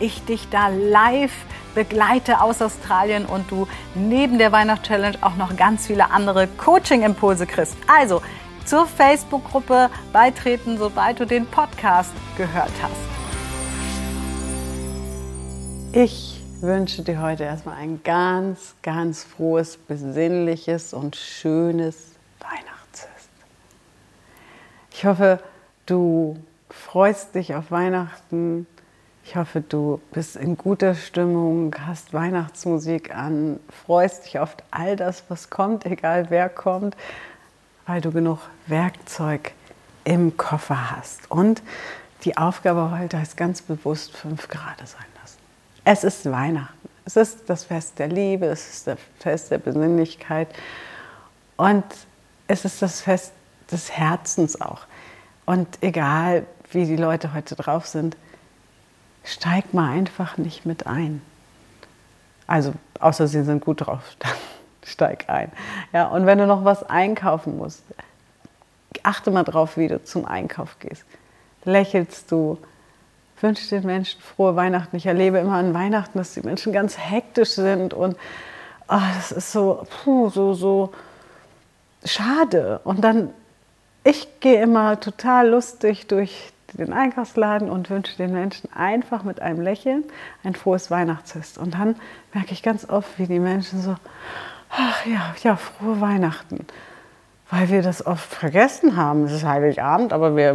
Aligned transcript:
ich 0.00 0.24
dich 0.24 0.48
da 0.48 0.68
live 0.68 1.32
begleite 1.74 2.40
aus 2.40 2.60
Australien 2.60 3.26
und 3.26 3.50
du 3.50 3.68
neben 3.94 4.38
der 4.38 4.52
Weihnachtschallenge 4.52 5.18
auch 5.20 5.36
noch 5.36 5.56
ganz 5.56 5.86
viele 5.86 6.10
andere 6.10 6.48
Coaching-Impulse 6.48 7.46
kriegst. 7.46 7.76
Also 7.86 8.22
zur 8.64 8.86
Facebook-Gruppe 8.86 9.88
beitreten, 10.12 10.76
sobald 10.76 11.20
du 11.20 11.26
den 11.26 11.46
Podcast 11.46 12.12
gehört 12.36 12.72
hast. 12.82 13.18
Ich 15.92 16.42
wünsche 16.60 17.02
dir 17.02 17.22
heute 17.22 17.44
erstmal 17.44 17.76
ein 17.76 18.02
ganz, 18.02 18.74
ganz 18.82 19.24
frohes, 19.24 19.76
besinnliches 19.76 20.92
und 20.92 21.16
schönes 21.16 22.12
Weihnachtsfest. 22.40 23.30
Ich 24.92 25.06
hoffe, 25.06 25.40
du 25.86 26.36
freust 26.68 27.34
dich 27.34 27.54
auf 27.54 27.70
Weihnachten 27.70 28.66
ich 29.28 29.36
hoffe, 29.36 29.60
du 29.60 30.00
bist 30.10 30.36
in 30.36 30.56
guter 30.56 30.94
Stimmung, 30.94 31.74
hast 31.86 32.14
Weihnachtsmusik 32.14 33.14
an, 33.14 33.60
freust 33.84 34.24
dich 34.24 34.38
auf 34.38 34.56
all 34.70 34.96
das, 34.96 35.22
was 35.28 35.50
kommt, 35.50 35.84
egal 35.84 36.30
wer 36.30 36.48
kommt, 36.48 36.96
weil 37.86 38.00
du 38.00 38.10
genug 38.10 38.38
Werkzeug 38.68 39.52
im 40.04 40.38
Koffer 40.38 40.96
hast. 40.96 41.30
Und 41.30 41.62
die 42.24 42.38
Aufgabe 42.38 42.98
heute 42.98 43.18
ist 43.18 43.36
ganz 43.36 43.60
bewusst 43.60 44.16
fünf 44.16 44.48
Grad 44.48 44.78
sein 44.78 45.04
lassen. 45.20 45.38
Es 45.84 46.04
ist 46.04 46.30
Weihnachten. 46.30 46.88
Es 47.04 47.16
ist 47.16 47.50
das 47.50 47.64
Fest 47.64 47.98
der 47.98 48.08
Liebe, 48.08 48.46
es 48.46 48.66
ist 48.70 48.86
das 48.86 48.98
Fest 49.18 49.50
der 49.50 49.58
Besinnlichkeit 49.58 50.48
und 51.58 51.84
es 52.46 52.64
ist 52.64 52.80
das 52.80 53.02
Fest 53.02 53.32
des 53.70 53.92
Herzens 53.92 54.58
auch. 54.58 54.86
Und 55.44 55.68
egal, 55.82 56.46
wie 56.72 56.86
die 56.86 56.96
Leute 56.96 57.34
heute 57.34 57.56
drauf 57.56 57.86
sind, 57.86 58.16
steig 59.32 59.74
mal 59.74 59.90
einfach 59.90 60.38
nicht 60.38 60.66
mit 60.66 60.86
ein. 60.86 61.22
Also, 62.46 62.72
außer 62.98 63.28
sie 63.28 63.44
sind 63.44 63.64
gut 63.64 63.86
drauf, 63.86 64.02
dann 64.18 64.32
steig 64.84 65.28
ein. 65.28 65.52
Ja, 65.92 66.06
und 66.08 66.26
wenn 66.26 66.38
du 66.38 66.46
noch 66.46 66.64
was 66.64 66.82
einkaufen 66.82 67.56
musst, 67.56 67.82
achte 69.02 69.30
mal 69.30 69.44
drauf, 69.44 69.76
wie 69.76 69.88
du 69.88 70.02
zum 70.02 70.24
Einkauf 70.24 70.78
gehst. 70.78 71.04
Lächelst 71.64 72.32
du, 72.32 72.58
wünschst 73.40 73.70
den 73.70 73.84
Menschen 73.84 74.20
frohe 74.20 74.56
Weihnachten. 74.56 74.96
Ich 74.96 75.06
erlebe 75.06 75.38
immer 75.38 75.54
an 75.54 75.74
Weihnachten, 75.74 76.18
dass 76.18 76.34
die 76.34 76.40
Menschen 76.40 76.72
ganz 76.72 76.98
hektisch 76.98 77.50
sind 77.50 77.94
und 77.94 78.16
oh, 78.88 79.00
das 79.16 79.32
ist 79.32 79.52
so, 79.52 79.86
puh, 80.02 80.30
so, 80.30 80.54
so 80.54 80.92
schade. 82.04 82.80
Und 82.84 83.02
dann, 83.02 83.30
ich 84.04 84.40
gehe 84.40 84.62
immer 84.62 84.98
total 84.98 85.50
lustig 85.50 86.06
durch 86.06 86.52
den 86.74 86.92
Einkaufsladen 86.92 87.70
und 87.70 87.90
wünsche 87.90 88.16
den 88.16 88.32
Menschen 88.32 88.72
einfach 88.72 89.22
mit 89.22 89.40
einem 89.40 89.60
Lächeln 89.60 90.04
ein 90.44 90.54
frohes 90.54 90.90
Weihnachtsfest. 90.90 91.58
Und 91.58 91.74
dann 91.74 91.96
merke 92.34 92.52
ich 92.52 92.62
ganz 92.62 92.88
oft, 92.88 93.18
wie 93.18 93.26
die 93.26 93.38
Menschen 93.38 93.80
so, 93.80 93.96
ach 94.70 95.06
ja, 95.06 95.34
ja, 95.42 95.56
frohe 95.56 96.00
Weihnachten. 96.00 96.66
Weil 97.50 97.70
wir 97.70 97.80
das 97.80 98.06
oft 98.06 98.28
vergessen 98.28 98.96
haben. 98.96 99.24
Es 99.24 99.32
ist 99.32 99.44
Heiligabend, 99.44 100.12
aber 100.12 100.36
wir, 100.36 100.54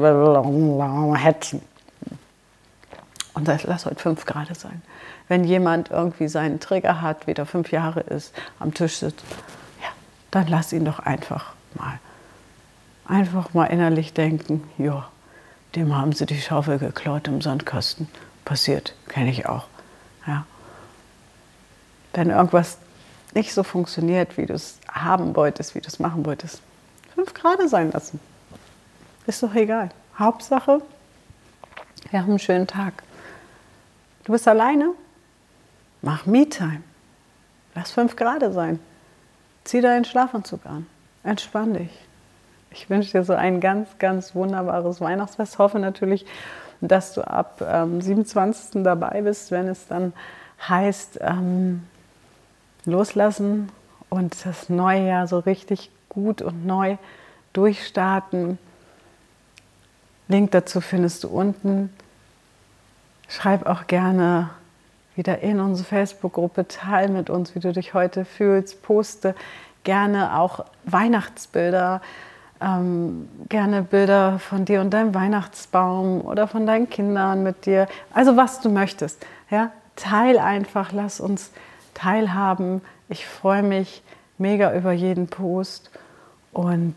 hetzen. 1.18 1.62
Und 3.34 3.48
das, 3.48 3.64
lass 3.64 3.88
heute 3.88 3.96
fünf 3.96 4.26
Grad 4.26 4.56
sein. 4.56 4.84
Wenn 5.28 5.44
jemand 5.44 5.90
irgendwie 5.90 6.28
seinen 6.28 6.60
Trigger 6.60 7.02
hat, 7.02 7.26
wieder 7.26 7.48
fünf 7.48 7.72
Jahre 7.72 8.02
ist, 8.02 8.36
am 8.60 8.74
Tisch 8.76 8.98
sitzt, 8.98 9.26
ja, 9.82 9.88
dann 10.30 10.48
lass 10.48 10.72
ihn 10.72 10.86
doch 10.86 11.00
einfach 11.00 11.54
mal. 11.74 12.00
Einfach 13.08 13.54
mal 13.56 13.66
innerlich 13.66 14.14
denken, 14.14 14.64
ja, 14.78 15.08
dem 15.76 15.96
haben 15.96 16.14
sie 16.14 16.26
die 16.26 16.40
Schaufel 16.40 16.78
geklaut 16.80 17.28
im 17.28 17.42
Sandkasten. 17.42 18.08
Passiert, 18.46 18.94
kenne 19.08 19.30
ich 19.30 19.48
auch. 19.48 19.68
Ja. 20.28 20.46
Wenn 22.14 22.30
irgendwas 22.30 22.78
nicht 23.34 23.54
so 23.54 23.64
funktioniert, 23.64 24.38
wie 24.38 24.46
du 24.46 24.54
es 24.54 24.80
haben 24.88 25.36
wolltest, 25.36 25.76
wie 25.76 25.82
du 25.82 25.88
es 25.88 26.00
machen 26.00 26.26
wolltest, 26.26 26.62
fünf 27.16 27.34
Grad 27.34 27.68
sein 27.70 27.92
lassen. 27.92 28.20
Ist 29.26 29.42
doch 29.42 29.56
egal. 29.56 29.90
Hauptsache, 30.20 30.82
wir 32.10 32.20
haben 32.20 32.30
einen 32.30 32.40
schönen 32.40 32.68
Tag. 32.68 33.04
Du 34.26 34.34
bist 34.34 34.48
alleine? 34.48 34.94
Mach 36.02 36.26
Me-Time. 36.26 36.84
Lass 37.76 37.92
fünf 37.92 38.16
Grad 38.16 38.44
sein. 38.54 38.80
Zieh 39.64 39.82
deinen 39.82 40.06
Schlafanzug 40.06 40.66
an. 40.66 40.86
Entspann 41.24 41.74
dich. 41.74 41.90
Ich 42.74 42.90
wünsche 42.90 43.12
dir 43.12 43.24
so 43.24 43.34
ein 43.34 43.60
ganz, 43.60 43.88
ganz 44.00 44.34
wunderbares 44.34 45.00
Weihnachtsfest. 45.00 45.60
Hoffe 45.60 45.80
natürlich, 45.80 46.26
dass 46.82 47.14
du 47.14 47.22
ab 47.22 47.62
ähm, 47.66 48.02
27. 48.02 48.84
dabei 48.84 49.22
bist, 49.22 49.52
wenn 49.52 49.68
es 49.68 49.88
dann 49.88 50.14
heißt, 50.68 51.20
ähm, 51.22 51.84
loslassen 52.86 53.72
und 54.10 54.46
das 54.46 54.70
neue 54.70 55.08
Jahr 55.08 55.28
so 55.28 55.40
richtig 55.40 55.92
gut 56.10 56.42
und 56.42 56.66
neu 56.66 56.98
durchstarten. 57.54 58.58
Link 60.28 60.52
dazu 60.52 60.82
findest 60.82 61.24
du 61.24 61.30
unten. 61.30 61.94
Schreib 63.28 63.66
auch 63.66 63.88
gerne 63.88 64.50
wieder 65.16 65.40
in 65.40 65.60
unsere 65.60 65.88
Facebook-Gruppe, 65.88 66.68
teil 66.68 67.10
mit 67.10 67.30
uns, 67.30 67.54
wie 67.56 67.60
du 67.60 67.72
dich 67.72 67.94
heute 67.94 68.26
fühlst, 68.26 68.82
poste 68.82 69.36
gerne 69.84 70.40
auch 70.40 70.66
Weihnachtsbilder 70.86 72.02
ähm, 72.64 73.28
gerne 73.50 73.84
Bilder 73.84 74.40
von 74.40 74.66
dir 74.66 74.82
und 74.82 74.92
deinem 74.92 75.14
Weihnachtsbaum 75.14 76.22
oder 76.22 76.48
von 76.48 76.66
deinen 76.66 76.90
Kindern 76.90 77.44
mit 77.44 77.66
dir. 77.66 77.88
Also 78.14 78.38
was 78.38 78.62
du 78.62 78.70
möchtest. 78.70 79.26
Ja? 79.50 79.72
Teil 79.96 80.40
einfach, 80.40 80.92
lass 80.92 81.20
uns 81.20 81.52
teilhaben. 81.94 82.82
Ich 83.10 83.28
freue 83.28 83.64
mich 83.64 84.02
mega 84.38 84.74
über 84.76 84.92
jeden 84.92 85.28
Post 85.28 85.92
und 86.52 86.96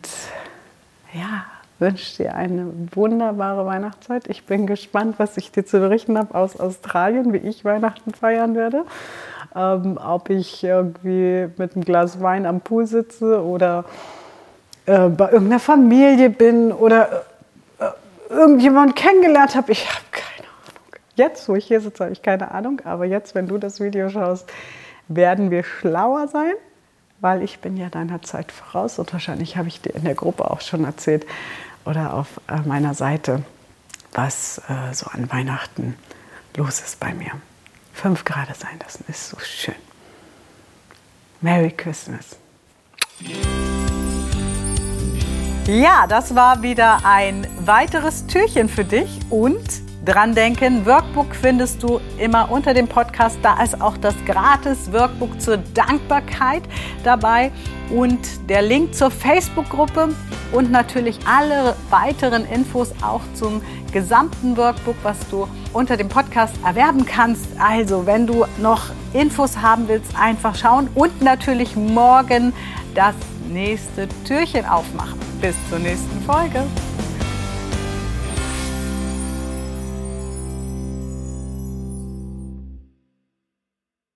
ja, 1.13 1.45
wünsche 1.79 2.23
dir 2.23 2.35
eine 2.35 2.73
wunderbare 2.93 3.67
Weihnachtszeit. 3.67 4.29
Ich 4.29 4.47
bin 4.47 4.67
gespannt, 4.67 5.17
was 5.19 5.37
ich 5.37 5.51
dir 5.51 5.67
zu 5.67 5.81
berichten 5.81 6.17
habe 6.17 6.35
aus 6.35 6.59
Australien, 6.59 7.33
wie 7.33 7.39
ich 7.39 7.65
Weihnachten 7.65 8.15
feiern 8.15 8.55
werde. 8.55 8.85
Ähm, 9.55 9.99
ob 10.03 10.31
ich 10.31 10.63
irgendwie 10.65 11.49
mit 11.57 11.75
einem 11.75 11.85
Glas 11.85 12.21
Wein 12.21 12.47
am 12.47 12.61
Pool 12.61 12.87
sitze 12.87 13.43
oder 13.43 13.85
äh, 14.87 15.09
bei 15.09 15.31
irgendeiner 15.31 15.61
Familie 15.61 16.31
bin 16.31 16.73
oder 16.73 17.25
äh, 17.79 18.33
irgendjemanden 18.33 18.95
kennengelernt 18.95 19.55
habe. 19.55 19.73
Ich 19.73 19.89
habe 19.89 20.05
keine 20.11 20.49
Ahnung. 20.49 21.03
Jetzt, 21.17 21.49
wo 21.49 21.55
ich 21.55 21.67
hier 21.67 21.81
sitze, 21.81 22.05
habe 22.05 22.13
ich 22.13 22.23
keine 22.23 22.53
Ahnung. 22.53 22.81
Aber 22.85 23.05
jetzt, 23.05 23.35
wenn 23.35 23.49
du 23.49 23.59
das 23.59 23.81
Video 23.81 24.09
schaust, 24.09 24.51
werden 25.09 25.51
wir 25.51 25.65
schlauer 25.65 26.29
sein, 26.29 26.53
weil 27.21 27.43
ich 27.43 27.61
bin 27.61 27.77
ja 27.77 27.89
deiner 27.89 28.23
Zeit 28.23 28.53
voraus 28.53 28.99
und 28.99 29.13
wahrscheinlich 29.13 29.57
habe 29.57 29.69
ich 29.69 29.81
dir 29.81 29.95
in 29.95 30.05
der 30.05 30.15
Gruppe 30.15 30.51
auch 30.51 30.61
schon 30.61 30.85
erzählt 30.85 31.27
oder 31.85 32.15
auf 32.15 32.41
äh, 32.49 32.61
meiner 32.67 32.95
Seite, 32.95 33.43
was 34.13 34.59
äh, 34.69 34.93
so 34.93 35.07
an 35.11 35.31
Weihnachten 35.31 35.97
los 36.57 36.81
ist 36.81 37.01
bei 37.01 37.15
mir. 37.15 37.33
Fünf 37.93 38.25
Grad 38.25 38.55
sein 38.57 38.79
lassen 38.83 39.05
ist 39.09 39.31
so 39.31 39.39
schön. 39.39 39.75
Merry 41.41 41.71
Christmas. 41.71 42.37
Ja, 45.69 46.07
das 46.07 46.37
war 46.37 46.63
wieder 46.63 46.99
ein 47.03 47.45
weiteres 47.59 48.25
Türchen 48.29 48.69
für 48.69 48.85
dich 48.85 49.19
und 49.31 49.59
dran 50.05 50.33
denken, 50.33 50.87
Workbook 50.87 51.35
findest 51.35 51.83
du 51.83 52.01
immer 52.19 52.53
unter 52.53 52.73
dem 52.73 52.87
Podcast. 52.87 53.37
Da 53.43 53.61
ist 53.61 53.81
auch 53.81 53.97
das 53.97 54.15
gratis 54.27 54.93
Workbook 54.93 55.41
zur 55.41 55.57
Dankbarkeit 55.75 56.63
dabei 57.03 57.51
und 57.91 58.21
der 58.49 58.63
Link 58.63 58.95
zur 58.95 59.11
Facebook-Gruppe 59.11 60.15
und 60.53 60.71
natürlich 60.71 61.19
alle 61.27 61.75
weiteren 61.91 62.45
Infos 62.45 62.93
auch 63.03 63.23
zum 63.35 63.61
gesamten 63.91 64.57
Workbook, 64.57 64.95
was 65.03 65.19
du 65.31 65.49
unter 65.73 65.97
dem 65.97 66.09
Podcast 66.09 66.55
erwerben 66.65 67.05
kannst. 67.05 67.45
Also, 67.59 68.07
wenn 68.07 68.29
du 68.29 68.45
noch 68.63 68.91
Infos 69.13 69.57
haben 69.57 69.89
willst, 69.89 70.17
einfach 70.17 70.55
schauen 70.55 70.89
und 70.95 71.23
natürlich 71.23 71.75
morgen 71.75 72.53
das 72.95 73.17
nächste 73.49 74.09
Türchen 74.27 74.65
aufmachen. 74.65 75.19
Bis 75.41 75.55
zur 75.69 75.79
nächsten 75.79 76.21
Folge. 76.23 76.65